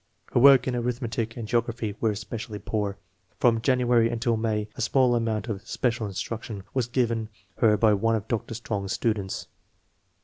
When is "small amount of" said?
4.81-5.61